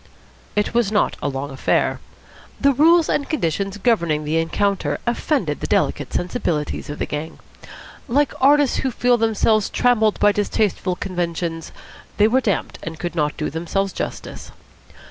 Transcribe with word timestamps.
It 0.55 0.73
was 0.73 0.91
not 0.91 1.15
a 1.21 1.27
long 1.29 1.51
affair. 1.51 1.99
The 2.59 2.73
rules 2.73 3.07
and 3.07 3.29
conditions 3.29 3.77
governing 3.77 4.23
the 4.23 4.37
encounter 4.39 4.97
offended 5.05 5.59
the 5.59 5.67
delicate 5.67 6.11
sensibilities 6.11 6.89
of 6.89 6.97
the 6.97 7.05
gang. 7.05 7.37
Like 8.07 8.33
artists 8.41 8.77
who 8.77 8.89
feel 8.89 9.19
themselves 9.19 9.69
trammelled 9.69 10.19
by 10.19 10.31
distasteful 10.31 10.95
conventions, 10.95 11.71
they 12.17 12.27
were 12.27 12.41
damped 12.41 12.79
and 12.81 12.97
could 12.97 13.13
not 13.13 13.37
do 13.37 13.51
themselves 13.51 13.93
justice. 13.93 14.51